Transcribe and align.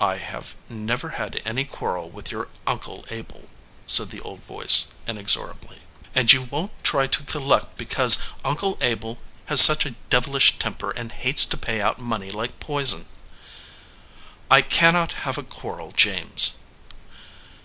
"I 0.00 0.18
have 0.18 0.54
never 0.68 1.08
had 1.18 1.42
any 1.44 1.64
quarrel 1.64 2.08
with 2.08 2.30
your 2.30 2.46
uncle 2.64 3.04
Abel," 3.10 3.50
said 3.88 4.10
the 4.10 4.20
old 4.20 4.44
voice, 4.44 4.92
inexorably. 5.04 5.80
"And 6.14 6.32
you 6.32 6.42
won 6.42 6.68
t 6.68 6.74
try 6.84 7.08
to 7.08 7.24
collect 7.24 7.76
because 7.76 8.22
Uncle 8.44 8.78
Abel 8.80 9.18
has 9.46 9.60
such 9.60 9.84
a 9.84 9.96
devilish 10.10 10.60
temper 10.60 10.92
and 10.92 11.10
hates 11.10 11.44
to 11.46 11.56
pay 11.56 11.80
out 11.80 11.98
money 11.98 12.30
like 12.30 12.60
poison." 12.60 13.06
"I 14.48 14.62
cannot 14.62 15.12
have 15.24 15.36
a 15.38 15.42
quarre!, 15.42 15.90
James." 15.96 16.58